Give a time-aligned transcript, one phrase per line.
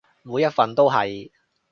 [0.23, 1.29] 每一份都係